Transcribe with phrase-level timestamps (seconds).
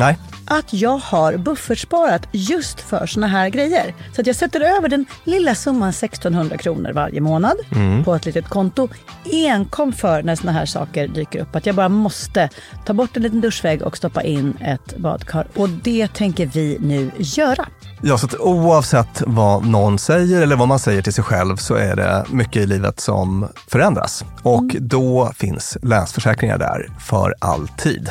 [0.00, 0.18] Nej.
[0.44, 3.94] Att jag har buffertsparat just för såna här grejer.
[4.14, 7.56] Så att jag sätter över den lilla summan 1600 kronor varje månad
[8.04, 8.88] på ett litet konto.
[9.32, 11.56] Enkom för när såna här saker dyker upp.
[11.56, 12.48] Att jag bara måste
[12.86, 15.46] ta bort en liten duschvägg och stoppa in ett badkar.
[15.56, 17.66] Och det tänker vi nu göra.
[18.02, 21.96] Ja, så oavsett vad någon säger eller vad man säger till sig själv så är
[21.96, 24.24] det mycket i livet som förändras.
[24.42, 28.10] Och då finns Länsförsäkringar där för alltid.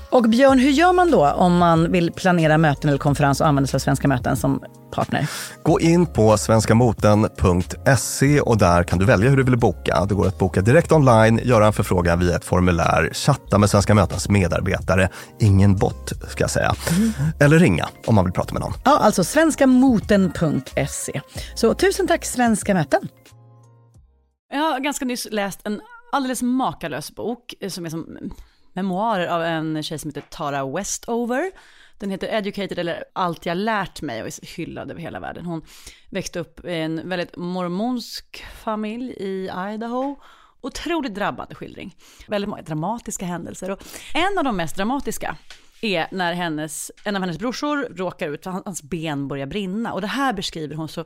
[0.11, 3.67] Och Björn, hur gör man då om man vill planera möten eller konferens och använda
[3.67, 5.27] sig av Svenska möten som partner?
[5.63, 10.05] Gå in på svenskamoten.se och där kan du välja hur du vill boka.
[10.09, 13.93] Det går att boka direkt online, göra en förfrågan via ett formulär, chatta med Svenska
[13.93, 15.09] mötens medarbetare,
[15.39, 16.75] ingen bot ska jag säga,
[17.39, 18.73] eller ringa om man vill prata med någon.
[18.85, 21.21] Ja, alltså svenskamoten.se.
[21.55, 23.07] Så tusen tack Svenska möten.
[24.53, 25.81] Jag har ganska nyss läst en
[26.11, 28.17] alldeles makalös bok eh, som är som
[28.73, 31.51] memoarer av en tjej som heter Tara Westover.
[31.97, 35.45] Den heter Educated eller Allt jag lärt mig och är hyllad över hela världen.
[35.45, 35.61] Hon
[36.09, 40.15] växte upp i en väldigt mormonsk familj i Idaho.
[40.61, 41.95] Otroligt drabbande skildring.
[42.27, 43.71] Väldigt många dramatiska händelser.
[43.71, 43.83] Och
[44.13, 45.37] en av de mest dramatiska
[45.81, 49.93] är när hennes, en av hennes brorsor råkar ut för hans ben börjar brinna.
[49.93, 51.05] Och det här beskriver hon så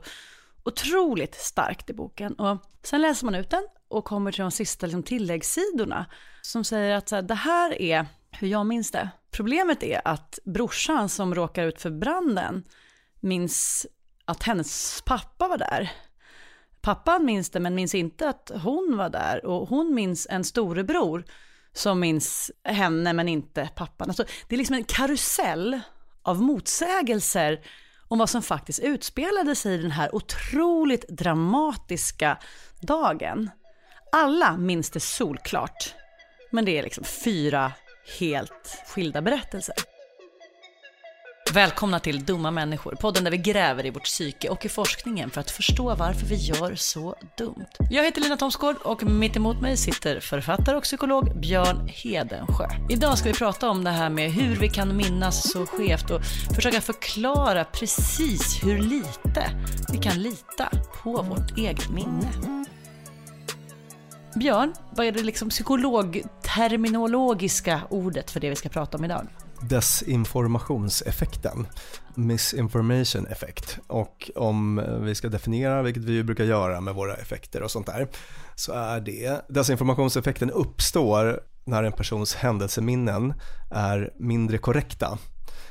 [0.64, 2.34] otroligt starkt i boken.
[2.34, 6.06] Och sen läser man ut den och kommer till de sista liksom, tilläggssidorna
[6.42, 9.10] som säger att så här, det här är hur jag minns det.
[9.30, 12.64] Problemet är att brorsan som råkar ut för branden
[13.20, 13.86] minns
[14.24, 15.92] att hennes pappa var där.
[16.80, 21.24] Pappan minns det men minns inte att hon var där och hon minns en storebror
[21.72, 24.08] som minns henne men inte pappan.
[24.08, 25.80] Alltså, det är liksom en karusell
[26.22, 27.60] av motsägelser
[28.08, 32.38] om vad som faktiskt utspelade sig i den här otroligt dramatiska
[32.80, 33.50] dagen.
[34.18, 35.94] Alla minns det solklart,
[36.50, 37.72] men det är liksom fyra
[38.18, 39.74] helt skilda berättelser.
[41.54, 45.40] Välkomna till Dumma människor, podden där vi gräver i vårt psyke och i forskningen för
[45.40, 47.66] att förstå varför vi gör så dumt.
[47.90, 52.68] Jag heter Lina Thomsgård och mitt emot mig sitter författare och psykolog Björn Hedensjö.
[52.88, 56.20] Idag ska vi prata om det här med hur vi kan minnas så skevt och
[56.54, 59.50] försöka förklara precis hur lite
[59.92, 60.70] vi kan lita
[61.02, 62.55] på vårt eget minne.
[64.36, 69.26] Björn, vad är det liksom psykologterminologiska ordet för det vi ska prata om idag?
[69.60, 71.66] desinformationseffekten,
[72.14, 73.78] misinformation effect.
[73.86, 78.08] Och om vi ska definiera, vilket vi brukar göra med våra effekter och sånt där,
[78.54, 83.34] så är det desinformationseffekten uppstår när en persons händelseminnen
[83.70, 85.18] är mindre korrekta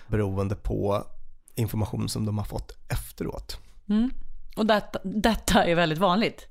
[0.07, 1.03] beroende på
[1.55, 3.59] information som de har fått efteråt.
[3.89, 4.11] Mm.
[4.57, 6.47] Och detta, detta är väldigt vanligt.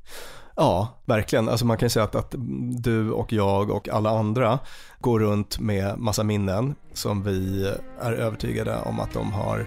[0.57, 1.49] Ja, verkligen.
[1.49, 2.35] Alltså man kan säga att, att
[2.83, 4.59] du och jag och alla andra
[5.01, 7.69] går runt med massa minnen som vi
[8.01, 9.67] är övertygade om att de har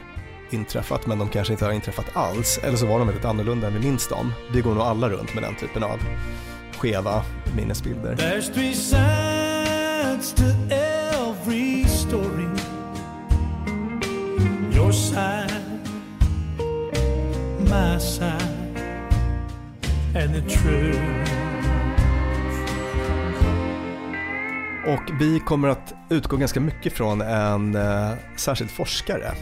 [0.52, 3.74] inträffat men de kanske inte har inträffat alls eller så var de väldigt annorlunda än
[3.74, 4.34] vi minns dem.
[4.54, 6.00] Vi går nog alla runt med den typen av
[6.78, 7.24] skeva
[7.56, 8.16] minnesbilder.
[8.16, 10.44] There's three sides to
[10.74, 12.48] every story
[14.74, 15.52] Your side,
[17.70, 18.57] my side
[20.18, 21.28] and the truth.
[24.88, 29.34] Och vi kommer att utgå ganska mycket från en eh, särskild forskare.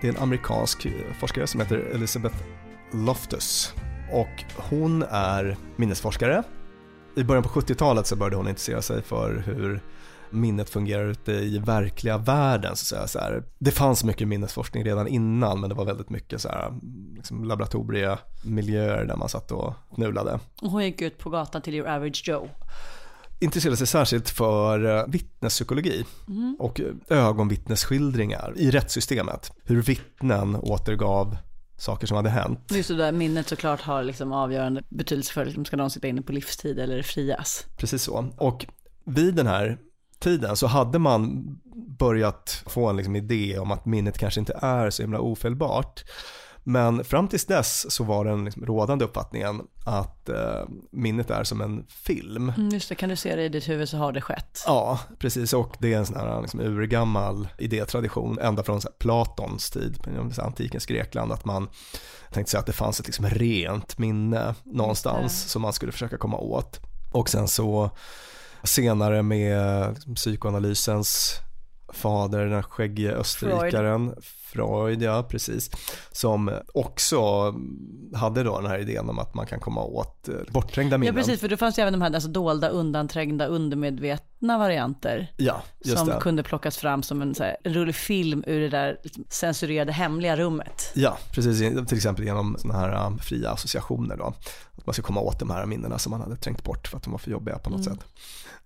[0.00, 2.36] Det är en amerikansk eh, forskare som heter Elizabeth
[2.92, 3.74] Loftus.
[4.12, 6.42] Och hon är minnesforskare.
[7.16, 9.80] I början på 70-talet så började hon intressera sig för hur
[10.30, 12.76] minnet fungerar ute i verkliga världen.
[12.76, 13.30] Så att säga.
[13.30, 16.72] Så det fanns mycket minnesforskning redan innan men det var väldigt mycket så här,
[17.16, 20.40] liksom laboratoriemiljöer där man satt och knulade.
[20.62, 22.48] Och hon gick ut på gatan till your average Joe
[23.40, 26.56] intresserade sig särskilt för eh, vittnespsykologi mm.
[26.58, 29.52] och ögonvittnesskildringar i rättssystemet.
[29.64, 31.36] Hur vittnen återgav
[31.76, 32.60] saker som hade hänt.
[32.70, 36.22] Just det där minnet såklart har liksom avgörande betydelse för, liksom, ska någon sitta inne
[36.22, 37.66] på livstid eller frias?
[37.76, 38.28] Precis så.
[38.36, 38.66] Och
[39.04, 39.78] vid den här
[40.20, 41.44] tiden så hade man
[41.98, 46.04] börjat få en liksom idé om att minnet kanske inte är så himla ofelbart.
[46.64, 51.60] Men fram tills dess så var den liksom rådande uppfattningen att eh, minnet är som
[51.60, 52.52] en film.
[52.56, 54.64] Mm, just det, kan du se det i ditt huvud så har det skett.
[54.66, 59.70] Ja, precis och det är en sån här liksom, urgammal idétradition ända från här, Platons
[59.70, 59.98] tid,
[60.38, 61.68] antikens Grekland, att man
[62.32, 66.38] tänkte sig att det fanns ett liksom, rent minne någonstans som man skulle försöka komma
[66.38, 66.80] åt.
[67.12, 67.90] Och sen så
[68.64, 71.40] senare med liksom, psykoanalysens
[71.92, 74.24] fader, den skäggige österrikaren Freud.
[74.52, 75.70] Freud, ja precis,
[76.12, 77.20] som också
[78.14, 81.14] hade då den här idén om att man kan komma åt eh, bortträngda minnen.
[81.14, 85.32] Ja precis, för det fanns ju även de här alltså, dolda, undanträngda, undermedvetna varianter.
[85.36, 86.18] Ja, just som det.
[86.20, 90.92] kunde plockas fram som en, så här, rullfilm ur det där censurerade hemliga rummet.
[90.94, 91.58] Ja, precis,
[91.88, 94.34] till exempel genom sådana här um, fria associationer då.
[94.80, 97.02] Att man ska komma åt de här minnena som man hade trängt bort för att
[97.02, 97.98] de var för jobbiga på något mm.
[97.98, 98.06] sätt.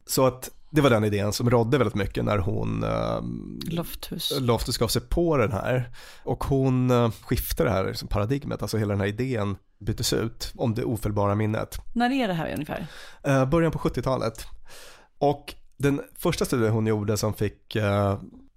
[0.07, 3.21] Så att det var den idén som rådde väldigt mycket när hon eh,
[3.75, 4.33] Loftus.
[4.41, 5.91] Loftus gav sig på den här.
[6.25, 10.53] Och hon eh, skiftade det här liksom paradigmet, alltså hela den här idén byttes ut
[10.57, 11.79] om det ofelbara minnet.
[11.93, 12.87] När är det här ungefär?
[13.23, 14.47] Eh, början på 70-talet.
[15.19, 17.77] Och den första studien hon gjorde som fick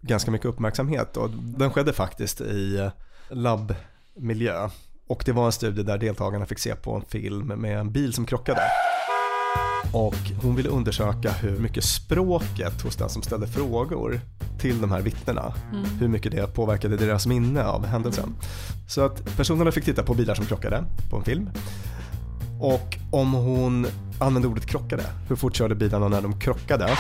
[0.02, 2.90] ganska mycket uppmärksamhet, och den skedde faktiskt i
[3.30, 4.70] labbmiljö.
[5.08, 8.14] Och det var en studie där deltagarna fick se på en film med en bil
[8.14, 8.62] som krockade.
[9.94, 14.20] Och hon ville undersöka hur mycket språket hos den som ställde frågor
[14.60, 15.86] till de här vittnena, mm.
[16.00, 18.36] hur mycket det påverkade deras minne av händelsen.
[18.88, 21.50] Så att personerna fick titta på bilar som krockade på en film.
[22.60, 23.88] Och om hon
[24.20, 26.98] använde ordet krockade, hur fort körde bilarna när de krockade?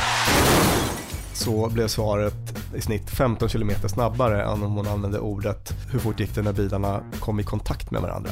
[1.37, 6.19] Så blev svaret i snitt 15 km snabbare än om hon använde ordet hur fort
[6.19, 8.31] gick det när bilarna kom i kontakt med varandra.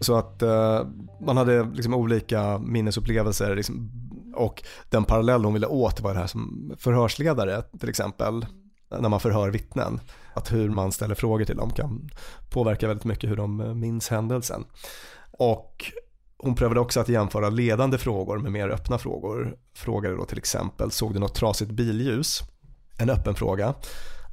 [0.00, 0.86] Så att eh,
[1.20, 3.90] man hade liksom olika minnesupplevelser liksom,
[4.34, 8.46] och den parallell hon ville åt var det här som förhörsledare till exempel
[9.00, 10.00] när man förhör vittnen.
[10.34, 12.10] Att hur man ställer frågor till dem kan
[12.50, 14.64] påverka väldigt mycket hur de minns händelsen.
[15.30, 15.92] Och
[16.44, 19.56] hon prövade också att jämföra ledande frågor med mer öppna frågor.
[19.74, 22.40] Frågade då till exempel, såg du något trasigt billjus?
[22.98, 23.74] En öppen fråga.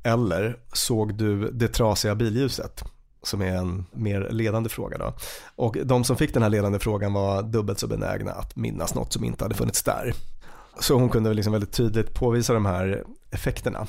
[0.04, 2.84] Eller såg du det trasiga billjuset?
[3.24, 5.14] Som är en mer ledande fråga då.
[5.56, 9.14] Och de som fick den här ledande frågan var dubbelt så benägna att minnas något
[9.14, 10.14] som inte hade funnits där.
[10.80, 13.88] Så hon kunde liksom väldigt tydligt påvisa de här effekterna.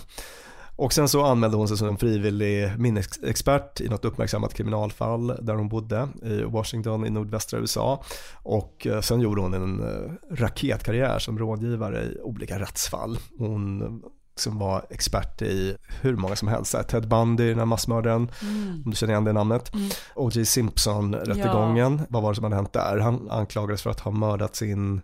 [0.82, 5.68] Och sen så anmälde hon sig som frivillig minnesexpert i något uppmärksammat kriminalfall där hon
[5.68, 8.04] bodde i Washington i nordvästra USA.
[8.42, 13.18] Och eh, sen gjorde hon en eh, raketkarriär som rådgivare i olika rättsfall.
[13.38, 14.02] Hon
[14.36, 16.88] som var expert i hur många som helst.
[16.88, 18.82] Ted Bundy, den här massmördaren, mm.
[18.84, 19.74] om du känner igen det namnet.
[19.74, 19.90] Mm.
[20.14, 20.44] O.J.
[20.44, 22.06] Simpson-rättegången, ja.
[22.08, 22.98] vad var det som hade hänt där?
[22.98, 25.00] Han anklagades för att ha mördat sin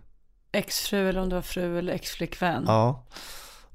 [0.51, 2.63] exfru eller om det var fru eller exflickvän.
[2.67, 3.05] Ja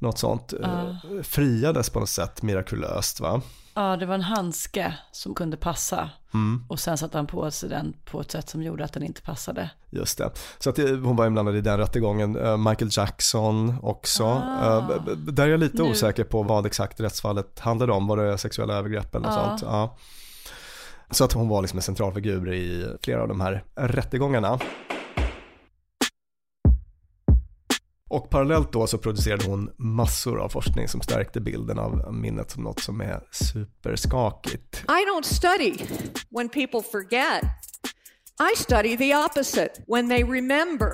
[0.05, 1.23] något sånt, uh.
[1.23, 3.43] friades på något sätt mirakulöst va?
[3.75, 6.11] Ja, det var en handske som kunde passa.
[6.35, 6.65] Mm.
[6.69, 9.23] Och sen satte han på sig den på ett sätt som gjorde att den inte
[9.23, 9.71] passade.
[9.91, 10.31] Just det.
[10.59, 12.37] Så att hon var inblandad i den rättegången.
[12.37, 14.25] Uh, Michael Jackson också.
[14.25, 14.81] Ah.
[15.17, 15.91] Där är jag lite nu.
[15.91, 18.07] osäker på vad exakt rättsfallet handlade om.
[18.07, 19.33] Var det sexuella övergrepp eller ah.
[19.33, 19.63] sånt?
[19.63, 19.97] Ja.
[21.11, 24.59] Så att hon var liksom en centralfigur i flera av de här rättegångarna.
[28.15, 32.63] Och parallellt då så producerade hon massor av forskning som stärkte bilden av minnet som
[32.63, 34.85] något som är superskakigt.
[34.89, 35.85] I don't study
[36.31, 37.45] when people forget.
[38.53, 40.91] I study the opposite, when they remember.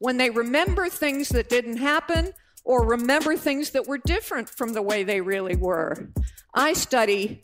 [0.00, 2.32] When they remember things that didn't happen
[2.64, 5.94] or remember things that were different from the way they really were.
[6.54, 7.40] I study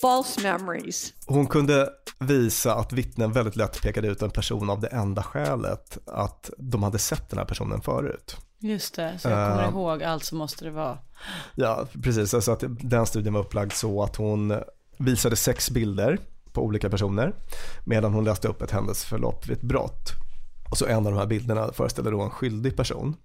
[0.00, 1.12] false memories.
[1.26, 5.98] Hon kunde visa att vittnen väldigt lätt pekade ut en person av det enda skälet
[6.06, 8.36] att de hade sett den här personen förut.
[8.58, 10.98] Just det, så jag kommer uh, ihåg allt så måste det vara.
[11.54, 12.34] Ja, precis.
[12.34, 14.54] Alltså att den studien var upplagd så att hon
[14.98, 16.18] visade sex bilder
[16.52, 17.34] på olika personer
[17.84, 20.10] medan hon läste upp ett händelseförlopp vid ett brott.
[20.70, 23.16] Och så en av de här bilderna föreställer då en skyldig person.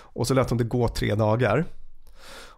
[0.00, 1.64] Och så lät hon det gå tre dagar.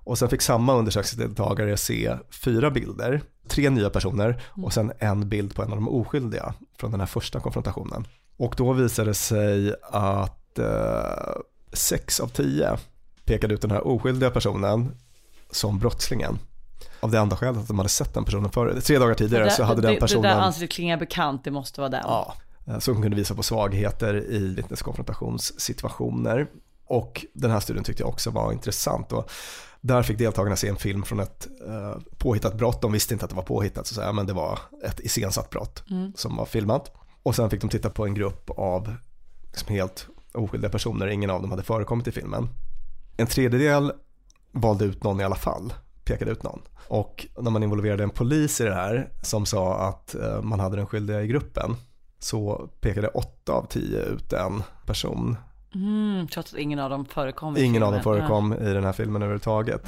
[0.04, 5.54] Och sen fick samma undersökningsdeltagare se fyra bilder, tre nya personer och sen en bild
[5.54, 8.06] på en av de oskyldiga från den här första konfrontationen.
[8.36, 11.34] Och då visade det sig att eh,
[11.72, 12.78] sex av tio
[13.24, 14.96] pekade ut den här oskyldiga personen
[15.50, 16.38] som brottslingen.
[17.00, 18.80] Av det enda skälet att de hade sett den personen förr.
[18.80, 20.22] Tre dagar tidigare där, så hade den personen...
[20.22, 22.02] Det där ansiktet klingar bekant, det måste vara den.
[22.04, 22.34] Ja,
[22.66, 26.46] eh, som kunde visa på svagheter i vittneskonfrontationssituationer.
[26.87, 29.12] Och den här studien tyckte jag också var intressant.
[29.12, 29.31] Och
[29.81, 32.83] där fick deltagarna se en film från ett eh, påhittat brott.
[32.83, 35.85] De visste inte att det var påhittat, så säga, men det var ett iscensatt brott
[35.91, 36.12] mm.
[36.17, 36.93] som var filmat.
[37.23, 38.95] Och sen fick de titta på en grupp av
[39.47, 42.49] liksom helt oskyldiga personer, ingen av dem hade förekommit i filmen.
[43.17, 43.93] En tredjedel
[44.53, 45.73] valde ut någon i alla fall,
[46.05, 46.62] pekade ut någon.
[46.88, 50.76] Och när man involverade en polis i det här som sa att eh, man hade
[50.76, 51.76] den skyldiga i gruppen
[52.19, 55.37] så pekade åtta av tio ut en person.
[55.75, 57.83] Mm, trots att ingen av dem förekom i Ingen filmen.
[57.87, 59.83] av dem förekom i den här filmen överhuvudtaget.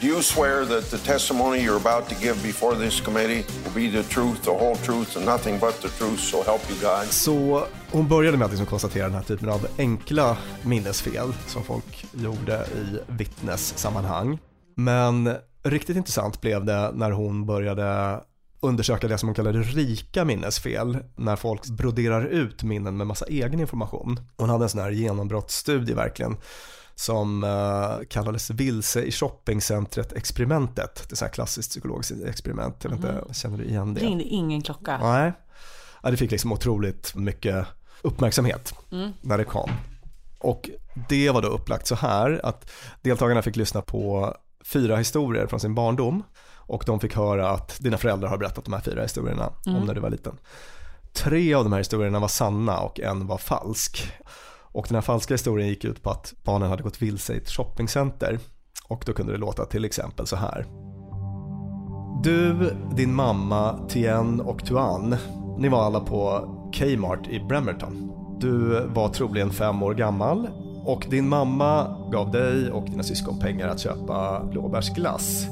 [0.00, 4.02] Do you swear that the testimony you're about to give before this committee will be
[4.02, 7.06] the truth, the whole truth and nothing but the truth, so help you God?
[7.12, 12.06] Så hon började med att liksom konstatera den här typen av enkla minnesfel som folk
[12.12, 14.38] gjorde i vittnessammanhang.
[14.76, 18.20] Men riktigt intressant blev det när hon började
[18.64, 23.60] undersöka det som hon kallade rika minnesfel, när folk broderar ut minnen med massa egen
[23.60, 24.20] information.
[24.36, 26.36] Hon hade en sån här genombrottsstudie verkligen
[26.94, 31.08] som uh, kallades Vilse i shoppingcentret-experimentet.
[31.08, 32.76] Det är ett klassiskt psykologiskt experiment.
[32.82, 33.34] Jag vet inte, mm.
[33.34, 34.00] känner du igen det?
[34.00, 34.98] Ringde ingen klocka.
[34.98, 35.32] Nej.
[36.02, 37.66] Ja, det fick liksom otroligt mycket
[38.02, 39.12] uppmärksamhet mm.
[39.20, 39.70] när det kom.
[40.38, 40.70] Och
[41.08, 42.70] det var då upplagt så här att
[43.02, 46.22] deltagarna fick lyssna på fyra historier från sin barndom
[46.66, 49.80] och de fick höra att dina föräldrar har berättat de här fyra historierna mm.
[49.80, 50.38] om när du var liten.
[51.12, 54.12] Tre av de här historierna var sanna och en var falsk.
[54.74, 57.50] Och den här falska historien gick ut på att barnen hade gått vilse i ett
[57.50, 58.38] shoppingcenter.
[58.88, 60.66] Och då kunde det låta till exempel så här.
[62.22, 65.16] Du, din mamma, Tien och Tuan,
[65.58, 68.10] ni var alla på Kmart i Bremerton.
[68.40, 70.48] Du var troligen fem år gammal
[70.84, 75.46] och din mamma gav dig och dina syskon pengar att köpa blåbärsglass.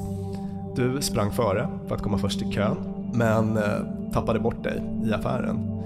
[0.75, 2.77] Du sprang före för att komma först i kön,
[3.13, 5.83] men eh, tappade bort dig i affären.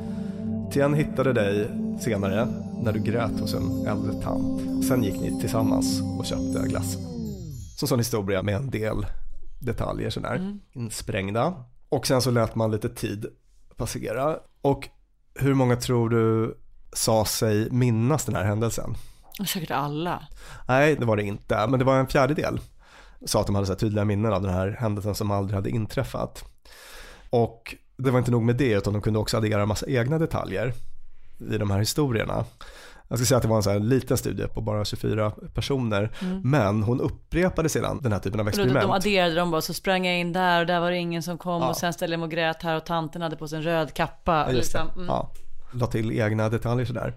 [0.71, 1.67] Tien hittade dig
[1.99, 2.47] senare
[2.83, 4.85] när du grät hos en äldre tant.
[4.85, 6.97] Sen gick ni tillsammans och köpte glass.
[7.79, 9.05] Så sån historia med en del
[9.59, 10.59] detaljer sådär mm.
[10.73, 11.53] insprängda.
[11.89, 13.25] Och sen så lät man lite tid
[13.75, 14.39] passera.
[14.61, 14.89] Och
[15.35, 16.57] hur många tror du
[16.93, 18.95] sa sig minnas den här händelsen?
[19.47, 20.27] Säkert alla.
[20.67, 22.59] Nej, det var det inte, men det var en fjärdedel.
[23.25, 26.45] Sa att de hade så tydliga minnen av den här händelsen som aldrig hade inträffat.
[27.29, 30.19] Och det var inte nog med det utan de kunde också addera en massa egna
[30.19, 30.73] detaljer
[31.51, 32.45] i de här historierna.
[33.07, 36.11] Jag ska säga att det var en så här liten studie på bara 24 personer.
[36.21, 36.41] Mm.
[36.43, 38.81] Men hon upprepade sedan den här typen av experiment.
[38.81, 41.37] De adderade dem bara, så sprang jag in där och där var det ingen som
[41.37, 41.69] kom ja.
[41.69, 43.93] och sen ställde jag mig och grät här och tanten hade på sig en röd
[43.93, 44.45] kappa.
[44.47, 44.89] Ja, liksom.
[44.95, 45.05] mm.
[45.07, 45.31] ja.
[45.71, 47.13] La till egna detaljer sådär.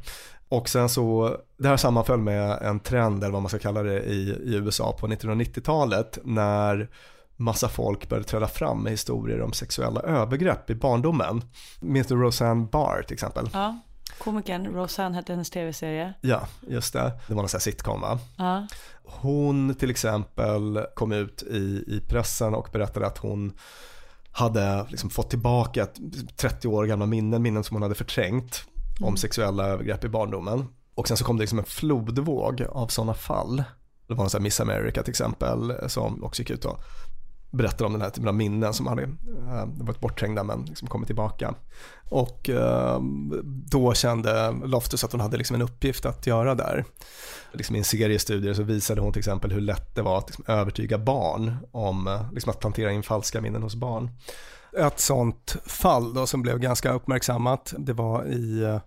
[0.50, 4.02] Och sen så, det här sammanföll med en trend eller vad man ska kalla det
[4.02, 6.88] i, i USA på 1990-talet när
[7.36, 11.42] massa folk började träda fram med historier om sexuella övergrepp i barndomen.
[11.80, 13.50] Minns du Roseanne Barr till exempel?
[13.52, 13.78] Ja.
[14.18, 16.14] Komikern Roseanne hette hennes tv-serie.
[16.20, 17.12] Ja, just det.
[17.26, 18.18] Det var någon sån här sitcom va?
[18.36, 18.66] Ja.
[19.04, 23.52] Hon till exempel kom ut i, i pressen och berättade att hon
[24.32, 25.86] hade liksom fått tillbaka
[26.36, 28.64] 30 år gamla minnen, minnen som hon hade förträngt.
[29.00, 30.66] Om sexuella övergrepp i barndomen.
[30.94, 33.64] Och sen så kom det liksom en flodvåg av sådana fall.
[34.06, 36.80] Det var en sån här Miss America till exempel som också gick ut och
[37.50, 41.06] berättar om den här typen av minnen som hade äh, varit bortträngda men liksom kommit
[41.06, 41.54] tillbaka.
[42.08, 43.00] Och äh,
[43.44, 46.84] då kände Loftus att hon hade liksom en uppgift att göra där.
[47.52, 50.28] Liksom I en serie studier så visade hon till exempel hur lätt det var att
[50.28, 54.10] liksom övertyga barn om liksom att plantera in falska minnen hos barn.
[54.78, 58.80] Ett sånt fall då som blev ganska uppmärksammat, det var i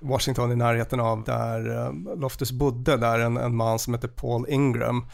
[0.00, 4.46] Washington i närheten av där eh, Loftus bodde, där en, en man som heter Paul
[4.48, 5.06] Ingram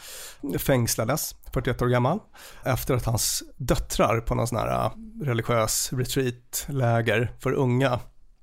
[0.57, 2.19] fängslades, 41 år gammal,
[2.63, 4.91] efter att hans döttrar på någon sån här eh,
[5.23, 7.99] religiös retreatläger för unga,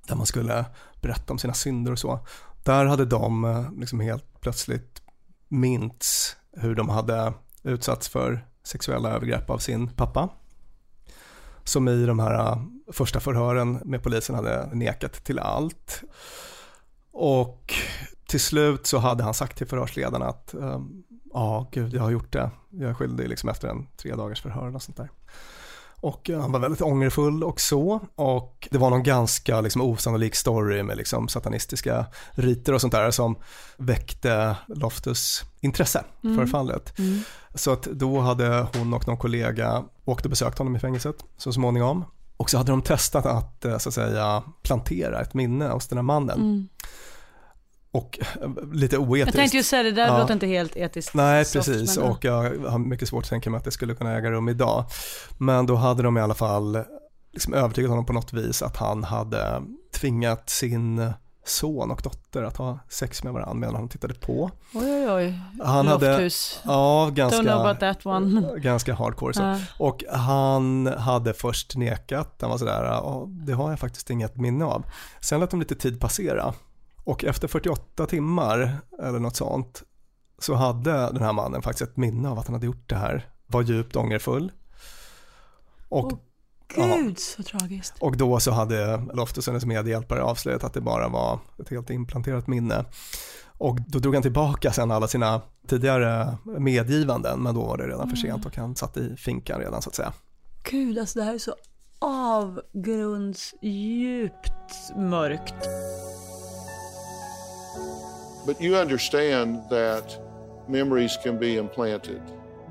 [0.07, 0.65] där man skulle
[1.01, 2.19] berätta om sina synder och så.
[2.63, 5.01] Där hade de eh, liksom helt plötsligt
[5.47, 7.33] mints hur de hade
[7.63, 10.29] utsatts för sexuella övergrepp av sin pappa.
[11.63, 12.57] Som i de här äh,
[12.91, 16.03] första förhören med polisen hade nekat till allt.
[17.11, 17.73] Och
[18.27, 21.03] till slut så hade han sagt till förhörsledarna att ähm,
[21.33, 22.51] ja, gud, jag har gjort det.
[22.69, 25.09] Jag är skyldig liksom efter en tre dagars förhör och sånt där.
[26.03, 27.99] Och han var väldigt ångerfull och så.
[28.15, 33.11] Och det var någon ganska liksom, osannolik story med liksom, satanistiska riter och sånt där
[33.11, 33.35] som
[33.77, 36.37] väckte Loftus intresse mm.
[36.37, 36.99] för fallet.
[36.99, 37.19] Mm.
[37.55, 41.53] Så att då hade hon och någon kollega åkt och besökt honom i fängelset så
[41.53, 42.05] småningom.
[42.37, 45.97] Och så hade de testat att, eh, så att säga, plantera ett minne hos den
[45.97, 46.39] här mannen.
[46.39, 46.67] Mm.
[47.93, 48.19] Och
[48.73, 49.27] lite oetiskt.
[49.27, 50.17] Jag tänkte ju säga det där ja.
[50.17, 51.13] låter inte helt etiskt.
[51.13, 51.97] Nej, soft, precis.
[51.97, 52.11] Men...
[52.11, 52.33] Och jag
[52.69, 54.85] har mycket svårt att tänka mig att det skulle kunna äga rum idag.
[55.37, 56.83] Men då hade de i alla fall
[57.33, 61.13] liksom övertygat honom på något vis att han hade tvingat sin
[61.45, 64.51] son och dotter att ha sex med varandra medan han tittade på.
[64.73, 65.39] Oj, oj, oj.
[65.63, 66.61] Han Lofthus.
[66.63, 68.53] hade, ja, ganska, Don't know about that one.
[68.59, 69.43] ganska hardcore så.
[69.43, 69.57] Uh.
[69.77, 74.65] Och han hade först nekat, han var sådär, oh, det har jag faktiskt inget minne
[74.65, 74.83] av.
[75.21, 76.53] Sen lät de lite tid passera
[77.03, 79.83] och efter 48 timmar eller något sånt
[80.39, 83.29] så hade den här mannen faktiskt ett minne av att han hade gjort det här,
[83.47, 84.51] var djupt ångerfull.
[85.89, 86.19] Och oh
[86.75, 87.93] Gud, så tragiskt.
[87.99, 92.47] Och då så hade Loftus hennes medhjälpare avslöjat att det bara var ett helt implanterat
[92.47, 92.85] minne.
[93.57, 98.09] Och då drog han tillbaka sen alla sina tidigare medgivanden, men då var det redan
[98.09, 98.47] för sent mm.
[98.47, 100.13] och han satt i finkan redan så att säga.
[100.71, 101.55] Gud, alltså det här är så
[101.99, 105.67] avgrundsdjupt mörkt.
[108.45, 110.19] But you understand that
[110.67, 112.21] memories can be implanted.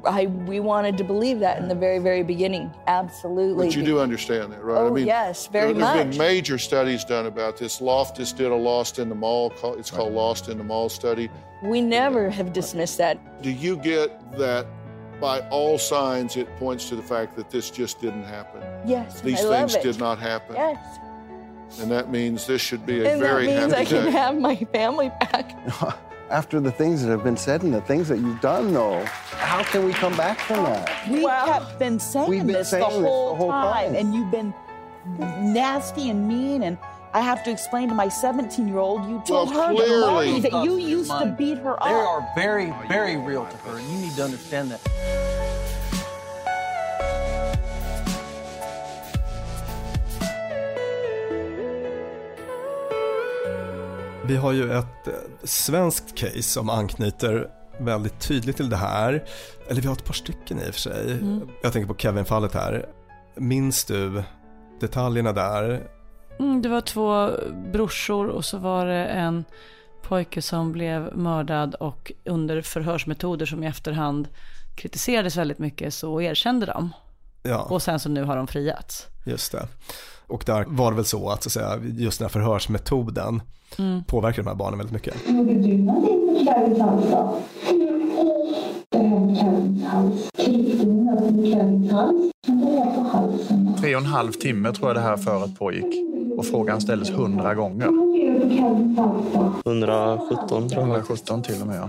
[0.04, 2.74] I, we wanted to believe that in the very, very beginning.
[2.88, 3.66] Absolutely.
[3.66, 4.78] But you do understand that, right?
[4.78, 5.94] Oh, I mean, yes, very there, much.
[5.94, 7.80] There's been major studies done about this.
[7.80, 9.52] Loftus did a Lost in the Mall.
[9.78, 11.30] It's called Lost in the Mall study.
[11.62, 13.42] We never have dismissed that.
[13.42, 14.66] Do you get that
[15.20, 18.60] by all signs it points to the fact that this just didn't happen?
[18.84, 19.20] Yes.
[19.20, 20.56] These I things love did not happen.
[20.56, 20.98] Yes.
[21.80, 24.10] And that means this should be a and very that means happy I can day.
[24.10, 25.56] have my family back.
[26.32, 29.62] after the things that have been said and the things that you've done, though, how
[29.62, 31.08] can we come back from that?
[31.08, 33.94] We well, have been saying been this saying the, whole this the whole time, time,
[33.96, 34.54] and you've been
[35.52, 36.78] nasty and mean, and
[37.12, 40.52] I have to explain to my 17 year old, you told well, her clearly, that,
[40.52, 41.84] that you used to beat her up.
[41.84, 45.41] They are very, very real to her, and you need to understand that.
[54.24, 59.24] Vi har ju ett eh, svenskt case som anknyter väldigt tydligt till det här.
[59.68, 61.12] Eller vi har ett par stycken i och för sig.
[61.12, 61.48] Mm.
[61.62, 62.86] Jag tänker på Kevin-fallet här.
[63.36, 64.22] Minns du
[64.80, 65.82] detaljerna där?
[66.38, 67.30] Mm, det var två
[67.72, 69.44] brorsor och så var det en
[70.02, 74.28] pojke som blev mördad och under förhörsmetoder som i efterhand
[74.76, 76.90] kritiserades väldigt mycket så erkände de.
[77.42, 77.62] Ja.
[77.62, 79.08] Och sen så nu har de friats.
[79.24, 79.66] Just det.
[80.26, 83.42] Och där var det väl så att, så att säga, just den här förhörsmetoden
[83.78, 84.04] mm.
[84.04, 85.14] påverkar de här barnen väldigt mycket.
[85.28, 87.38] Gjorde du någonting med hals då?
[87.70, 89.12] Med
[91.92, 92.32] med.
[93.80, 96.04] Tre och en halv timme tror jag det här föret pågick.
[96.36, 97.88] Och frågan ställdes hundra gånger.
[99.64, 100.88] 117 tror jag.
[100.88, 101.88] 117 till och med, ja.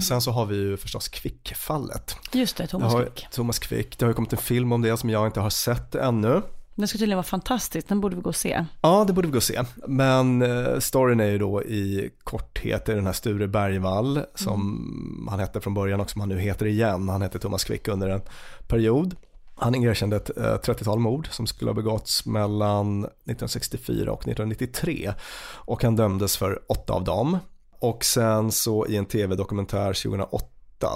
[0.00, 2.16] Sen så har vi ju förstås Kvick-fallet.
[2.32, 3.26] Just det, Thomas har- Quick.
[3.32, 3.98] Thomas Quick.
[3.98, 6.42] Det har ju kommit en film om det som jag inte har sett ännu.
[6.74, 8.64] Den ska tydligen vara fantastisk, den borde vi gå och se.
[8.80, 9.60] Ja, det borde vi gå och se.
[9.88, 15.40] Men eh, storyn är ju då i korthet är den här Sture Bergvall som han
[15.40, 17.08] hette från början och som han nu heter igen.
[17.08, 18.20] Han hette Thomas Quick under en
[18.68, 19.16] period.
[19.56, 25.14] Han erkände ett eh, 30-tal mord som skulle ha begåtts mellan 1964 och 1993
[25.54, 27.38] och han dömdes för åtta av dem.
[27.78, 30.46] Och sen så i en tv-dokumentär 2008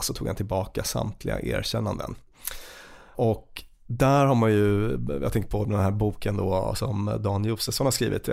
[0.03, 2.15] så tog han tillbaka samtliga erkännanden.
[3.17, 7.87] Och där har man ju, jag tänker på den här boken då som Dan Josefsson
[7.87, 8.29] har skrivit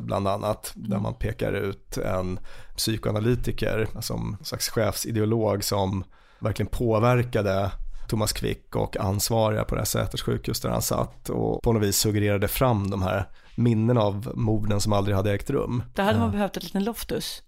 [0.00, 2.38] bland annat, där man pekar ut en
[2.76, 6.04] psykoanalytiker som en slags chefsideolog som
[6.38, 7.70] verkligen påverkade
[8.08, 11.82] Thomas Quick och ansvariga på det här Säters sjukhus där han satt och på något
[11.82, 15.82] vis suggererade fram de här minnen av morden som aldrig hade ägt rum.
[15.94, 17.42] Där hade man behövt ett litet loftus.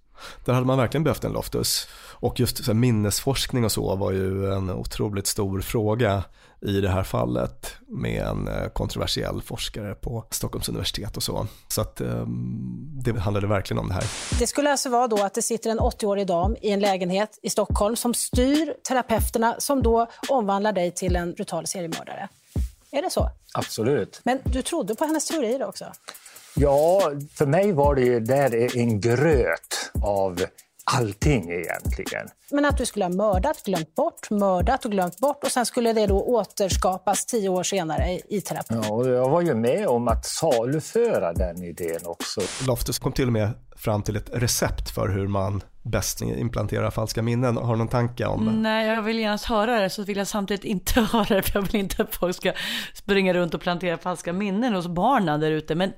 [0.44, 1.88] Där hade man verkligen behövt en Loftus.
[2.12, 6.22] Och just minnesforskning och så var ju en otroligt stor fråga
[6.62, 11.46] i det här fallet med en eh, kontroversiell forskare på Stockholms universitet och så.
[11.68, 12.24] Så att eh,
[13.04, 14.04] det handlade verkligen om det här.
[14.38, 17.50] Det skulle alltså vara då att det sitter en 80-årig dam i en lägenhet i
[17.50, 22.28] Stockholm som styr terapeuterna som då omvandlar dig till en brutal seriemördare.
[22.92, 23.30] Är det så?
[23.54, 24.20] Absolut.
[24.24, 25.84] Men du trodde på hennes teorier också?
[26.56, 30.44] Ja, för mig var det ju där en gröt av
[30.96, 32.28] allting egentligen.
[32.50, 35.92] Men att du skulle ha mördat, glömt bort, mördat och glömt bort och sen skulle
[35.92, 38.74] det då återskapas tio år senare i, i terapi.
[38.82, 42.40] Ja, och jag var ju med om att saluföra den idén också.
[42.66, 43.50] Loftus kom till och med
[43.80, 47.56] fram till ett recept för hur man bäst implanterar falska minnen.
[47.56, 48.62] Har du någon tanke om?
[48.62, 51.62] Nej, jag vill gärna höra det, så vill jag samtidigt inte höra det, för jag
[51.62, 52.52] vill inte att folk ska
[52.94, 55.74] springa runt och plantera falska minnen hos barnen där ute.
[55.74, 55.92] Men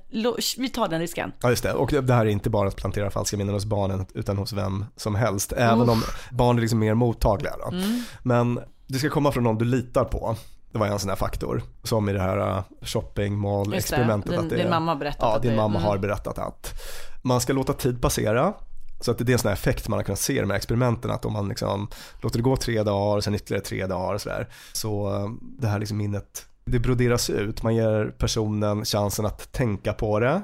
[0.57, 1.31] vi tar den risken.
[1.41, 3.65] Ja just det, och det det här är inte bara att plantera falska minnen hos
[3.65, 5.53] barnen utan hos vem som helst.
[5.53, 7.53] Även om barn är liksom mer mottagliga.
[7.71, 8.03] Mm.
[8.23, 10.35] Men det ska komma från någon du litar på.
[10.73, 11.63] Det var en sån här faktor.
[11.83, 14.31] Som i det här uh, shopping mall experimentet.
[14.31, 15.87] din- att det, din mamma berättat Ja, att din det- mamma mm.
[15.89, 16.73] har berättat att.
[17.21, 18.53] Man ska låta tid passera.
[18.99, 20.57] Så att det är en sån här effekt man har kunnat se i de här
[20.57, 21.11] experimenten.
[21.11, 21.87] Att om man liksom
[22.21, 24.47] låter det gå tre dagar och sen ytterligare tre dagar och sådär.
[24.73, 27.63] Så uh, det här liksom minnet, det broderas ut.
[27.63, 30.41] Man ger personen chansen att tänka på det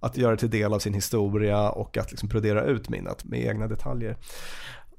[0.00, 3.40] att göra det till del av sin historia och att liksom brodera ut minnet med
[3.40, 4.16] egna detaljer.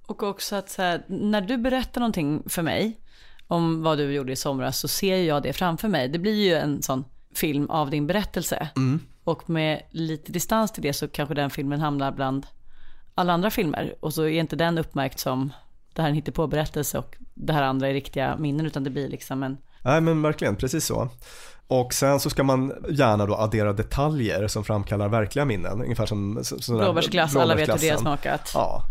[0.08, 3.00] Och också att här, när du berättar någonting för mig
[3.48, 6.08] om vad du gjorde i somras så ser jag det framför mig.
[6.08, 7.06] Det blir ju en sån
[7.36, 8.70] film av din berättelse.
[8.76, 9.00] Mm.
[9.24, 12.48] Och med lite distans till det så kanske den filmen hamnar bland
[13.16, 13.96] alla andra filmer.
[14.00, 15.54] Och så är inte den uppmärkt som
[15.94, 19.10] det här är en hittepå-berättelse och det här andra är riktiga minnen utan det blir
[19.10, 21.10] liksom en Nej men verkligen, precis så.
[21.68, 25.82] Och sen så ska man gärna då addera detaljer som framkallar verkliga minnen.
[25.82, 28.52] Ungefär som sådana blåbärsglass, alla vet hur det har smakat.
[28.54, 28.84] Ja.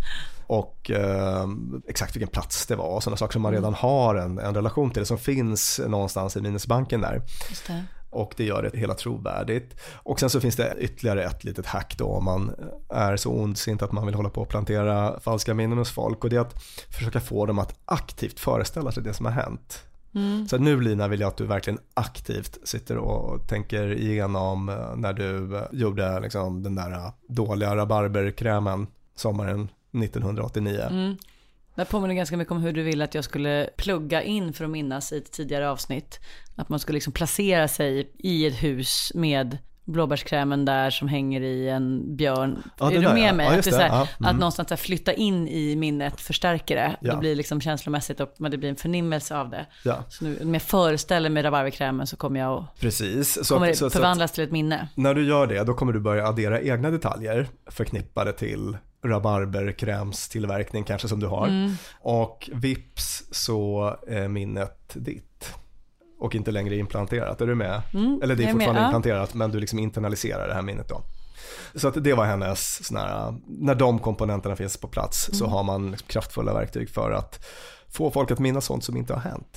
[0.47, 1.47] Och eh,
[1.89, 4.91] exakt vilken plats det var och sådana saker som man redan har en, en relation
[4.91, 7.23] till, som finns någonstans i minnesbanken där.
[7.67, 7.85] Det.
[8.11, 9.77] Och det gör det hela trovärdigt.
[9.95, 12.55] Och sen så finns det ytterligare ett litet hack då om man
[12.89, 16.25] är så ondsint att man vill hålla på och plantera falska minnen hos folk.
[16.25, 19.83] Och det är att försöka få dem att aktivt föreställa sig det som har hänt.
[20.15, 20.49] Mm.
[20.49, 25.13] Så nu Lina vill jag att du verkligen aktivt sitter och tänker igenom eh, när
[25.13, 29.69] du eh, gjorde liksom den där eh, dåliga rabarberkrämen sommaren
[30.03, 30.81] 1989.
[30.91, 31.17] Mm.
[31.75, 34.71] Det påminner ganska mycket om hur du ville att jag skulle plugga in för att
[34.71, 36.21] minnas i ett tidigare avsnitt.
[36.57, 41.69] Att man skulle liksom placera sig i ett hus med blåbärskrämen där som hänger i
[41.69, 42.63] en björn.
[42.79, 43.33] Ja, är du där, med ja.
[43.33, 43.47] mig?
[43.47, 43.83] Ja, att, det så det.
[43.83, 44.31] här, Ja, mm.
[44.31, 46.97] att någonstans så här flytta in i minnet förstärker det.
[47.01, 47.13] Ja.
[47.13, 49.67] Det blir liksom känslomässigt och men det blir en förnimmelse av det.
[50.09, 53.47] Så nu, om jag föreställer mig rabarberkrämen så kommer jag att Precis.
[53.47, 54.89] Så kommer det så- så förvandlas till ett minne.
[54.95, 61.09] När du gör det, då kommer du börja addera egna detaljer förknippade till rabarberkrämstillverkning kanske
[61.09, 61.47] som du har.
[61.49, 61.73] Mm.
[62.01, 65.55] Och vips så är minnet ditt.
[66.19, 67.83] Och inte längre implanterat, är du med?
[67.95, 68.87] Mm, Eller det är med, fortfarande ja.
[68.87, 71.03] implanterat men du liksom internaliserar det här minnet då.
[71.75, 75.53] Så att det var hennes sån här, när de komponenterna finns på plats så Mm.
[75.53, 77.47] har man liksom kraftfulla verktyg för att
[77.89, 79.57] få folk att minnas sånt som inte har hänt.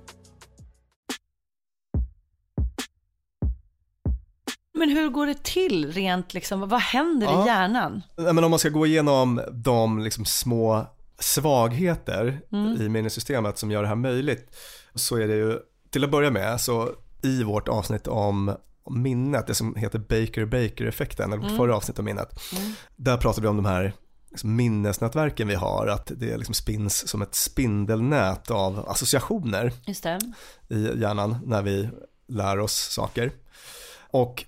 [4.81, 6.69] Men hur går det till rent liksom?
[6.69, 7.43] Vad händer Ja.
[7.43, 8.01] i hjärnan?
[8.15, 10.85] Men om man ska gå igenom de liksom små
[11.19, 12.81] svagheter Mm.
[12.81, 14.55] i minnessystemet som gör det här möjligt
[14.95, 16.89] så är det ju till att börja med så
[17.23, 18.55] i vårt avsnitt om
[18.89, 21.57] minnet, det som heter Baker-Baker-effekten, eller vårt Mm.
[21.57, 22.73] förra avsnitt om minnet, Mm.
[22.95, 23.93] där pratar vi om de här
[24.29, 29.73] liksom minnesnätverken vi har, att det liksom spinns som ett spindelnät av associationer
[30.69, 31.89] i hjärnan när vi
[32.27, 33.31] lär oss saker.
[34.13, 34.45] Och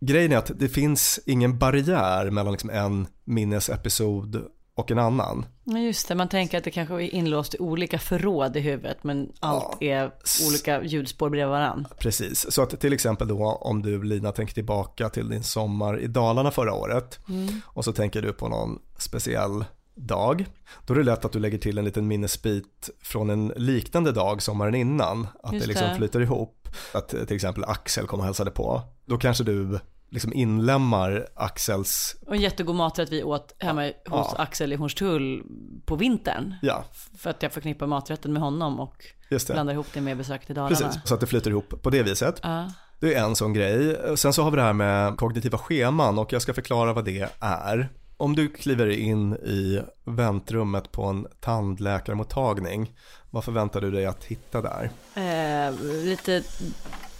[0.00, 4.42] grejen är att det finns ingen barriär mellan liksom en minnesepisod
[4.74, 5.46] och en annan.
[5.64, 9.04] Ja, just det, man tänker att det kanske är inlåst i olika förråd i huvudet,
[9.04, 10.10] men allt är
[10.48, 11.86] olika ljudspår bredvid varann.
[11.98, 16.06] Precis, så att till exempel då om du Lina tänker tillbaka till din sommar i
[16.06, 17.48] Dalarna förra året Mm.
[17.66, 20.46] och så tänker du på någon speciell dag,
[20.86, 24.42] då är det lätt att du lägger till en liten minnesbit från en liknande dag
[24.42, 25.94] sommaren innan, att Just det liksom det.
[25.96, 26.59] flyter ihop,
[26.94, 29.78] att eh, till exempel Axel kom och hälsade på, då kanske du
[30.12, 34.34] liksom inlämnar Axels, Och en jättegod maträtt vi åt hemma hos Ja.
[34.38, 35.42] Axel i Hornstull
[35.86, 36.54] på vintern.
[36.62, 36.84] ja,
[37.18, 39.04] För att jag förknippar maträtten med honom och
[39.46, 40.76] blandar ihop det med besöket i Dalarna.
[40.76, 42.40] precis, så att det flyter ihop på det viset.
[42.42, 42.72] Ja.
[43.00, 43.96] Det är en sån grej.
[44.16, 47.28] Sen så har vi det här med kognitiva scheman och jag ska förklara vad det
[47.40, 47.88] är.
[48.16, 52.90] Om du kliver in i väntrummet på en tandläkarmottagning,
[53.30, 54.90] vad förväntar du dig att hitta där?
[55.14, 56.42] Eh, lite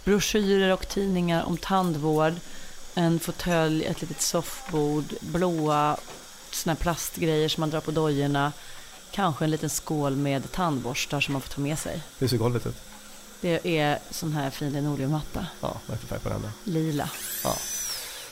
[0.05, 2.33] broschyrer och tidningar om tandvård.
[2.95, 5.97] En fåtölj, ett litet soffbord, blåa
[6.51, 8.51] såna plastgrejer som man drar på dojorna.
[9.11, 12.01] Kanske en liten skål med tandborstar som man får ta med sig.
[12.19, 12.75] Hur ser golvet ut?
[13.41, 15.45] Det är sån här fin linoleummatta.
[15.61, 16.71] Ja, vad är för färg på den då?
[16.71, 17.09] Lila.
[17.43, 17.53] Ja.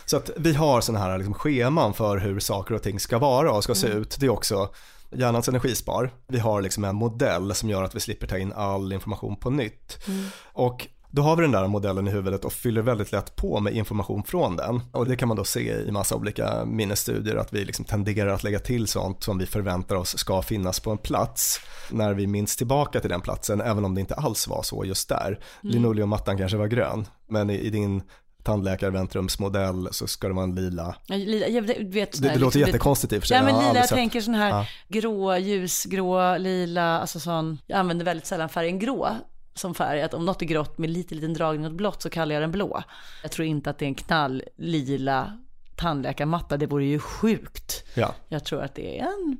[0.05, 3.51] Så att vi har sådana här liksom scheman för hur saker och ting ska vara
[3.51, 4.01] och ska se Mm.
[4.01, 4.15] ut.
[4.19, 4.69] Det är också
[5.11, 6.11] hjärnans energispar.
[6.27, 9.49] Vi har liksom en modell som gör att vi slipper ta in all information på
[9.49, 10.07] nytt.
[10.07, 10.25] Mm.
[10.53, 13.73] Och då har vi den där modellen i huvudet och fyller väldigt lätt på med
[13.73, 14.81] information från den.
[14.91, 18.43] Och det kan man då se i massa olika minnesstudier att vi liksom tenderar att
[18.43, 21.59] lägga till sånt som vi förväntar oss ska finnas på en plats
[21.91, 25.09] när vi minns tillbaka till den platsen, även om det inte alls var så just
[25.09, 25.27] där.
[25.27, 25.73] Mm.
[25.73, 28.01] Linoleummattan kanske var grön, men i, i din
[28.49, 30.95] tandläkarväntrumsmodell så ska det vara en lila.
[31.07, 31.81] Lila, jag vet,
[32.21, 33.37] Det, det låter liksom jättekonstigt i och för sig.
[33.37, 34.65] Ja men Jag lila, jag sett- tänker sån här Ja.
[34.87, 37.57] grå, ljusgrå, lila, alltså sån.
[37.67, 39.09] Jag använder väldigt sällan färgen grå
[39.53, 40.01] som färg.
[40.01, 42.51] Att om något är grått med lite liten dragning åt blått så kallar jag den
[42.51, 42.83] blå.
[43.21, 45.37] Jag tror inte att det är en knall lila
[45.75, 47.83] tandläkarmatta, det vore ju sjukt.
[47.93, 48.13] Ja.
[48.27, 49.37] Jag tror att det är en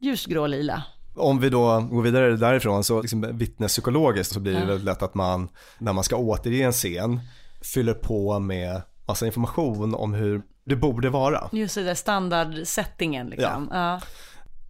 [0.00, 0.82] ljusgrå lila.
[1.16, 4.66] Om vi då går vidare därifrån så liksom vittnespsykologiskt så blir det Ja.
[4.66, 7.20] väldigt lätt att man när man ska återge en scen
[7.60, 11.48] fyller på med massa information om hur det borde vara.
[11.52, 13.68] Just det där standardsettingen liksom.
[13.72, 14.00] Ja.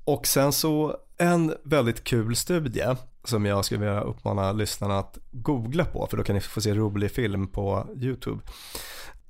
[0.05, 5.85] Och sen så en väldigt kul studie som jag skulle vilja uppmana lyssnarna att googla
[5.85, 8.41] på för då kan ni få se rolig film på YouTube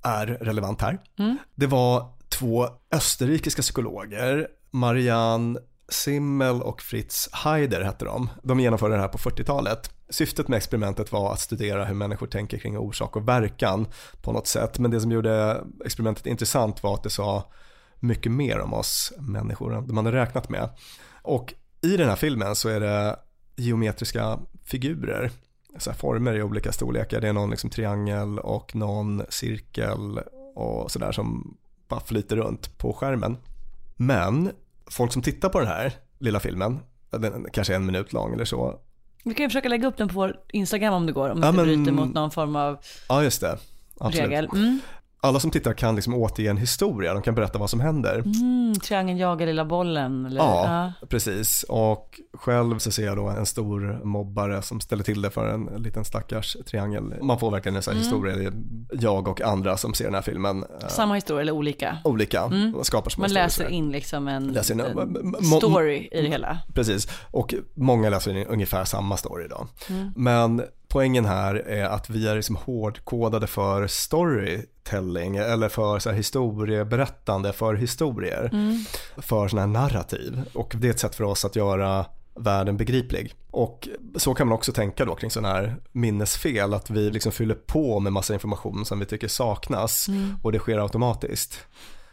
[0.02, 0.98] är relevant här.
[1.18, 1.38] Mm.
[1.54, 8.30] Det var två österrikiska psykologer, Marianne Simmel och Fritz Heider hette de.
[8.42, 9.90] De genomförde det här på 40-talet.
[10.10, 13.86] Syftet med experimentet var att studera hur människor tänker kring orsak och verkan
[14.22, 14.78] på något sätt.
[14.78, 17.52] Men det som gjorde experimentet intressant var att det sa
[18.00, 20.68] mycket mer om oss människor än man hade räknat med.
[21.22, 23.16] Och i den här filmen så är det
[23.56, 25.30] geometriska figurer,
[25.78, 27.20] så här former i olika storlekar.
[27.20, 30.20] Det är någon liksom triangel och någon cirkel
[30.54, 31.56] och sådär som
[31.88, 33.36] bara flyter runt på skärmen.
[33.96, 34.50] Men
[34.90, 36.80] folk som tittar på den här lilla filmen,
[37.10, 38.80] den kanske är en minut lång eller så.
[39.24, 41.46] Vi kan ju försöka lägga upp den på vår Instagram om det går, om det
[41.46, 42.78] Ja, inte men- bryter mot någon form av
[43.08, 43.58] Ja, just det.
[44.00, 44.28] Absolut.
[44.30, 44.48] regel.
[44.54, 44.80] Mm.
[45.20, 48.18] Alla som tittar kan liksom återge en historia, de kan berätta vad som händer.
[48.18, 50.26] Mm, triangeln jagar lilla bollen.
[50.26, 50.40] Eller?
[50.40, 51.62] Ja, precis.
[51.68, 55.82] Och själv så ser jag då en stor mobbare som ställer till det för en
[55.82, 57.14] liten stackars triangel.
[57.22, 58.12] Man får verkligen en sån här Mm.
[58.12, 58.52] historia, det är
[59.04, 60.64] jag och andra som ser den här filmen.
[60.82, 61.98] eh, Samma historia eller olika?
[62.04, 62.84] Olika, Mm.
[62.84, 63.70] skapar Man läser där.
[63.70, 64.96] in liksom en, Läser in- en
[65.26, 66.58] mo- story i det hela.
[66.74, 69.66] Precis, och många läser in ungefär samma story då.
[69.90, 70.12] Mm.
[70.16, 76.16] Men poängen här är att vi är liksom hårdkodade för storytelling eller för så här
[76.16, 78.84] historieberättande, för historier, Mm.
[79.16, 80.42] för sådana här narrativ.
[80.54, 83.34] Och det är ett sätt för oss att göra världen begriplig.
[83.50, 87.54] Och så kan man också tänka då kring sådana här minnesfel, att vi liksom fyller
[87.54, 90.36] på med massa information som vi tycker saknas Mm.
[90.42, 91.58] och det sker automatiskt.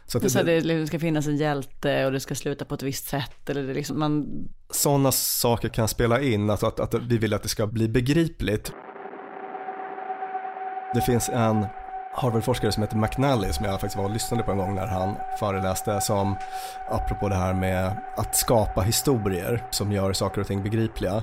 [0.06, 2.82] Så att Så det liksom ska finnas en hjälte och det ska sluta på ett
[2.82, 3.50] visst sätt.
[3.50, 4.26] Eller det liksom, man,
[4.70, 8.72] sådana saker kan spela in, alltså att, att vi vill att det ska bli begripligt.
[10.94, 11.66] Det finns en
[12.16, 15.14] Harvard-forskare som heter McNally som jag faktiskt var och lyssnade på en gång när han
[15.38, 16.34] föreläste som
[16.88, 21.22] apropå det här med att skapa historier som gör saker och ting begripliga.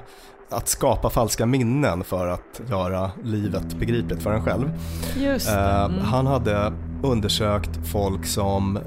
[0.54, 4.72] Att skapa falska minnen för att göra livet begripligt för en själv.
[5.18, 6.00] Just det, Eh, mm.
[6.00, 8.80] Han hade undersökt folk som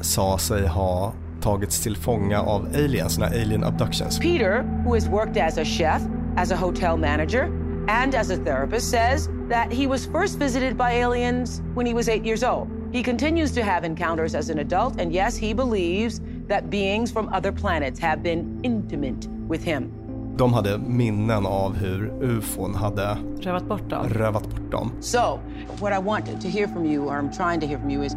[0.00, 4.18] sa sig ha tagits till fånga av aliens, såna alien abductions.
[4.18, 6.02] Peter, who has worked as a chef,
[6.36, 7.42] as a hotel manager,
[7.88, 12.08] and as a therapist, says that he was first visited by aliens when he was
[12.08, 12.68] eight years old.
[12.92, 17.28] He continues to have encounters as an adult, and yes, he believes that beings from
[17.32, 19.92] other planets have been intimate with him.
[20.36, 24.08] De hade minnen av hur ufon hade rövat bort dem.
[24.08, 24.90] rövat bort dem.
[25.00, 25.38] So,
[25.80, 28.16] what I want to hear from you, or I'm trying to hear from you, is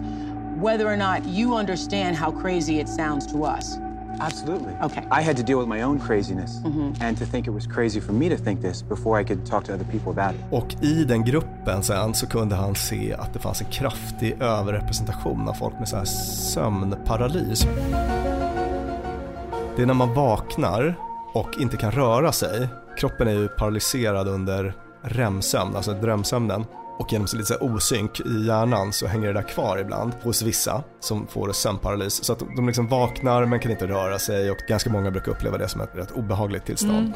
[0.62, 3.78] whether or not you understand how crazy it sounds to us.
[4.22, 4.74] Absolutely.
[4.84, 5.04] Okay.
[5.12, 6.52] I had to deal with my own craziness
[7.02, 9.64] and to think it was crazy for me to think this before I could talk
[9.66, 10.42] to other people about it.
[10.52, 15.48] Och i den gruppen sen så kunde han se att det fanns en kraftig överrepresentation
[15.48, 17.68] av folk med så här sömnparalys.
[19.76, 20.96] Det är när man vaknar
[21.34, 22.70] och inte kan röra sig.
[22.98, 26.66] Kroppen är ju paralyserad under REM-sömn, alltså drömsömnen.
[27.00, 30.84] Och genom lite så osynk i hjärnan så hänger det där kvar ibland hos vissa
[31.00, 32.24] som får sömnparalys.
[32.24, 35.58] Så att de liksom vaknar men kan inte röra sig och ganska många brukar uppleva
[35.58, 36.98] det som ett rätt obehagligt tillstånd.
[36.98, 37.14] Mm.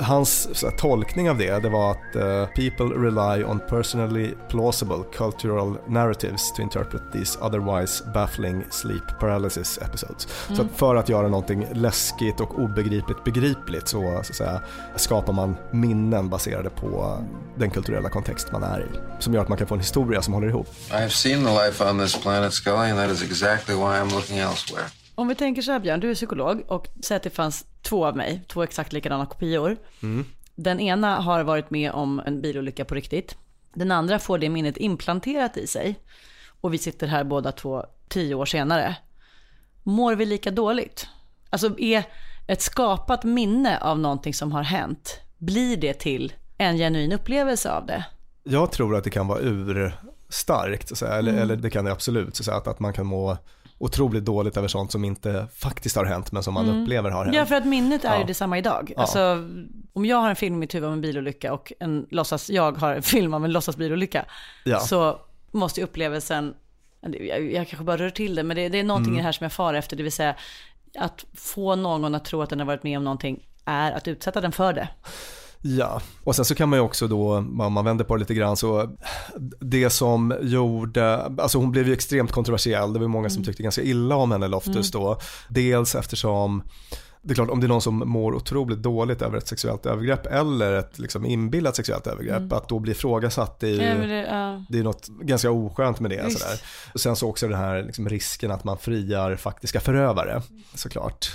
[0.00, 5.02] Hans så här, tolkning av det, det var att eh, people rely on personally plausible
[5.16, 10.28] cultural narratives to interpret these otherwise baffling sleep paralysis episodes.
[10.46, 10.66] Så Mm.
[10.66, 14.60] att för att göra någonting läskigt och obegripligt begripligt så, så att säga,
[14.96, 17.18] skapar man minnen baserade på
[17.56, 19.21] den kulturella kontext man är i.
[19.22, 20.68] Som gör att man kan få en historia som håller ihop.
[20.88, 24.14] I have seen the life on this planet, Scully, and that is exactly why I'm
[24.14, 24.84] looking elsewhere.
[25.14, 28.06] Om vi tänker så här Björn, du är psykolog och säg att det fanns två
[28.06, 29.76] av mig, två exakt likadana kopior.
[30.02, 30.24] Mm.
[30.54, 33.36] Den ena har varit med om en bilolycka på riktigt.
[33.74, 35.94] Den andra får det minnet implanterat i sig.
[36.60, 38.96] Och vi sitter här båda två tio år senare.
[39.82, 41.06] Mår vi lika dåligt?
[41.50, 42.04] Alltså är
[42.46, 47.86] ett skapat minne av någonting som har hänt, blir det till en genuin upplevelse av
[47.86, 48.04] det?
[48.44, 51.42] Jag tror att det kan vara urstarkt, så eller, Mm.
[51.42, 53.36] eller det kan det absolut, så att, säga, att, man kan må
[53.78, 56.82] otroligt dåligt över sånt som inte faktiskt har hänt men som man Mm.
[56.82, 57.36] upplever har hänt.
[57.36, 58.26] Ja, för att minnet är ju Ja.
[58.26, 58.92] detsamma idag.
[58.96, 59.00] Ja.
[59.02, 59.48] Alltså,
[59.92, 62.72] om jag har en film i mitt huvud om en bilolycka och en låtsas, jag
[62.78, 64.24] har en film om en låtsas bilolycka,
[64.64, 64.80] Ja.
[64.80, 65.20] så
[65.50, 66.54] måste ju upplevelsen,
[67.00, 69.18] jag, jag kanske bara rör till det, men det, det är någonting Mm.
[69.18, 70.34] i det här som jag far efter, det vill säga
[70.98, 74.40] att få någon att tro att den har varit med om någonting är att utsätta
[74.40, 74.88] den för det.
[75.64, 78.34] Ja, och sen så kan man ju också då, om man vänder på det lite
[78.34, 78.90] grann, så
[79.60, 83.82] det som gjorde, alltså hon blev ju extremt kontroversiell, det var många som tyckte ganska
[83.82, 85.04] illa om henne Loftus Mm.
[85.04, 85.18] då.
[85.48, 86.62] Dels eftersom
[87.24, 90.26] det är klart, om det är någon som mår otroligt dåligt över ett sexuellt övergrepp
[90.26, 92.52] eller ett liksom inbillat sexuellt övergrepp, Mm.
[92.52, 94.64] att då bli ifrågasatt det är ju, Ja, det, ja.
[94.68, 96.22] det är något ganska oskönt med det.
[96.26, 96.38] Visst.
[96.40, 96.60] Sådär.
[96.94, 100.42] Och sen så också den här liksom risken att man friar faktiska förövare,
[100.74, 101.30] såklart.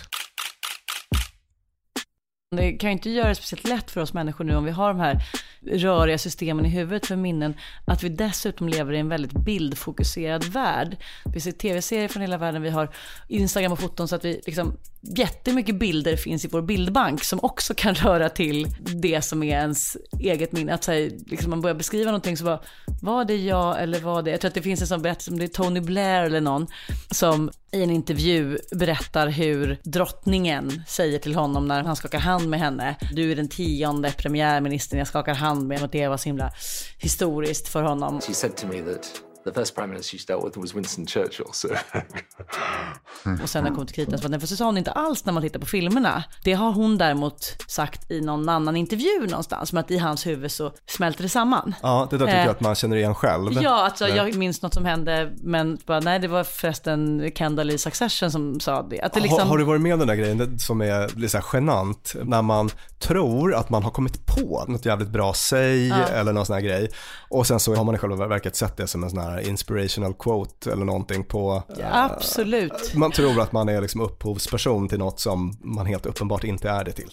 [2.55, 4.87] Det kan ju inte göra det speciellt lätt för oss människor nu om vi har
[4.87, 5.23] de här
[5.71, 10.97] röriga systemen i huvudet för minnen, att vi dessutom lever i en väldigt bildfokuserad värld.
[11.33, 12.89] Vi ser tv-serier från hela världen, vi har
[13.27, 17.73] Instagram och foton så att vi liksom, jättemycket bilder finns i vår bildbank som också
[17.73, 20.73] kan röra till det som är ens eget minne.
[20.73, 22.59] Att så här, liksom man börjar beskriva någonting så bara,
[23.01, 25.39] var det jag eller var det, jag tror att det finns en sån berättelse om
[25.39, 26.67] det är Tony Blair eller någon
[27.11, 32.59] som i en intervju berättar hur drottningen säger till honom när han skakar hand med
[32.59, 32.95] henne.
[33.13, 36.51] Du är den tionde premiärministern jag skakar hand med och det var så himla
[36.97, 38.21] historiskt för honom.
[38.21, 41.45] She said to me that the first prime minister she dealt with was Winston Churchill.
[41.51, 41.67] So
[43.43, 45.25] Och sen när kom till kritan så var det, för så sa hon inte alls
[45.25, 46.23] när man tittar på filmerna.
[46.43, 50.51] Det har hon däremot sagt i någon annan intervju någonstans, men att i hans huvud
[50.51, 51.75] så smälter det samman.
[51.81, 53.53] Ja, det där tycker Eh, jag att man känner igen själv.
[53.61, 57.77] Ja, alltså jag minns något som hände, men bara, nej det var förresten Kendall i
[57.77, 59.01] Succession som sa det.
[59.01, 59.39] Att det liksom...
[59.39, 61.45] har, har du varit med om den där grejen det- som är lite så här
[61.53, 62.69] genant när man
[62.99, 65.95] tror att man har kommit på något jävligt bra säg Ja.
[65.95, 66.89] eller någon sån här grej
[67.29, 70.13] och sen så har man i själva verket sett det som en sån här inspirational
[70.13, 72.93] quote eller någonting på Ja, absolut.
[72.95, 76.83] man tror att man är liksom upphovsperson till något som man helt uppenbart inte är
[76.83, 77.09] det till.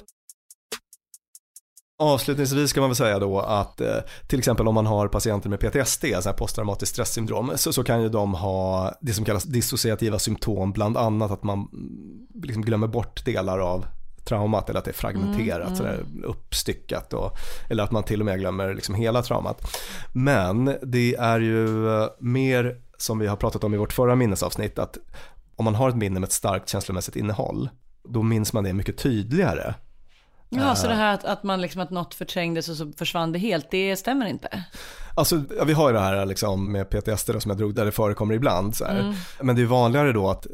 [1.99, 3.97] Avslutningsvis kan man väl säga då att eh,
[4.27, 8.03] till exempel om man har patienter med PTSD, så här posttraumatiskt stresssyndrom, så, så kan
[8.03, 12.87] ju de ha det som kallas dissociativa symptom, bland annat att man mm, liksom glömmer
[12.87, 13.87] bort delar av
[14.25, 15.77] traumat eller att det är fragmenterat, mm, mm.
[15.77, 17.31] Sådär, uppstyckat och,
[17.71, 19.79] eller att man till och med glömmer liksom hela traumat.
[20.13, 24.79] Men det är ju eh, mer som vi har pratat om i vårt förra minnesavsnitt
[24.79, 24.99] att
[25.57, 27.69] om man har ett minne med ett starkt känslomässigt innehåll
[28.09, 29.75] då minns man det mycket tydligare
[30.49, 33.39] Ja, så det här att, att, man liksom, att något förträngdes och så försvann det
[33.39, 34.65] helt, det stämmer inte?
[35.15, 37.85] Alltså, ja, vi har ju det här liksom, med PTSD då, som jag drog, där
[37.85, 38.77] det förekommer ibland.
[38.77, 39.15] Så mm.
[39.41, 40.53] Men det är vanligare då att eh,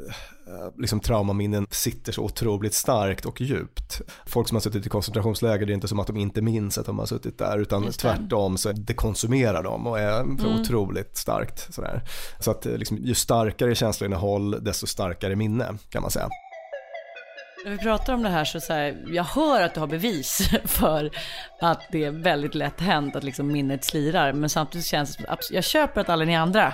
[0.79, 4.01] liksom, traumaminnen sitter så otroligt starkt och djupt.
[4.27, 6.87] Folk som har suttit i koncentrationsläger, det är inte som att de inte minns att
[6.87, 10.61] de har suttit där, utan tvärtom så det konsumerar dem och är mm.
[10.61, 11.75] otroligt starkt.
[11.75, 12.03] Sådär.
[12.41, 16.29] Så att liksom, ju starkare känsloinnehåll, desto starkare minne kan man säga.
[17.65, 20.51] När vi pratar om det här så, så här, jag hör att du har bevis
[20.65, 21.11] för
[21.61, 24.33] att det är väldigt lätt hänt att liksom minnet slirar.
[24.33, 26.73] Men samtidigt känns det, jag köper att alla ni andra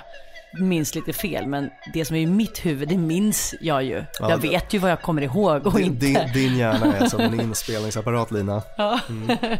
[0.59, 4.05] minns lite fel, men det som är i mitt huvud, det minns jag ju.
[4.21, 6.07] Ja, jag vet ju vad jag kommer ihåg och din, inte.
[6.07, 8.63] Din, din hjärna är som en inspelningsapparat Lina.
[8.77, 9.01] Ja.
[9.09, 9.39] Mm.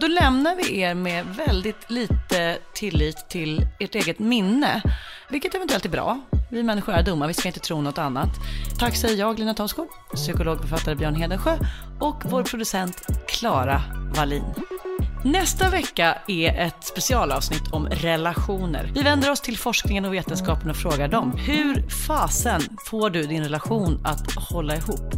[0.00, 4.82] Då lämnar vi er med väldigt lite tillit till ert eget minne,
[5.28, 6.20] vilket eventuellt är bra.
[6.50, 8.28] Vi människor är dumma, vi ska inte tro något annat.
[8.78, 11.56] Tack säger jag, Lina Thomsgård, psykologförfattare Björn Hedensjö
[12.00, 13.82] och vår producent Klara
[14.16, 14.44] Wallin.
[15.24, 18.90] Nästa vecka är ett specialavsnitt om relationer.
[18.94, 21.32] Vi vänder oss till forskningen och vetenskapen och frågar dem.
[21.36, 25.14] Hur fasen får du din relation att hålla ihop?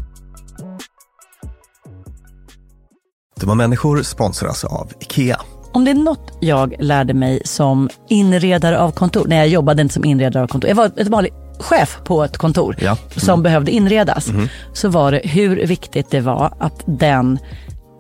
[3.41, 5.41] Dumma människor sponsras av IKEA.
[5.73, 9.95] Om det är något jag lärde mig som inredare av kontor, när jag jobbade inte
[9.95, 12.91] som inredare av kontor, jag var ett vanligt chef på ett kontor ja.
[12.91, 13.21] mm.
[13.21, 14.49] som behövde inredas, mm.
[14.73, 17.39] så var det hur viktigt det var att den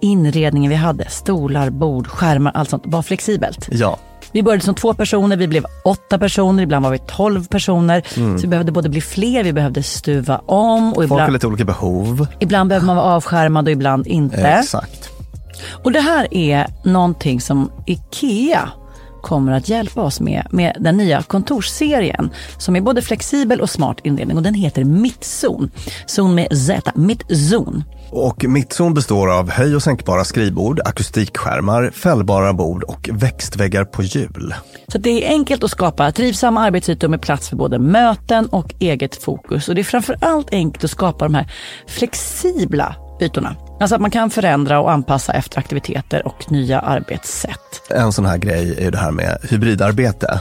[0.02, 3.68] inredningen vi hade, stolar, bord, skärmar, allt sånt, var flexibelt.
[3.70, 3.98] Ja.
[4.32, 8.02] Vi började som två personer, vi blev åtta personer, ibland var vi tolv personer.
[8.16, 8.38] Mm.
[8.38, 10.88] Så vi behövde både bli fler, vi behövde stuva om.
[10.88, 12.26] Och Folk ibland, har lite olika behov.
[12.40, 14.48] Ibland behöver man vara avskärmad och ibland inte.
[14.48, 15.10] Exakt.
[15.82, 18.68] Och det här är någonting som IKEA
[19.22, 23.96] kommer att hjälpa oss med, med den nya kontorsserien som är både flexibel och smart
[24.02, 25.70] inredning och den heter Mittzon.
[26.06, 27.84] Zon med Z, Mittzon.
[28.14, 34.54] Och Mittzon består av höj och sänkbara skrivbord, akustikskärmar, fällbara bord och växtväggar på hjul.
[34.88, 39.22] Så det är enkelt att skapa trivsamma arbetsytor med plats för både möten och eget
[39.22, 39.68] fokus.
[39.68, 41.52] Och det är framför allt enkelt att skapa de här
[41.88, 43.56] flexibla ytorna.
[43.80, 47.90] Alltså att man kan förändra och anpassa efter aktiviteter och nya arbetssätt.
[47.90, 50.40] En sån här grej är det här med hybridarbete.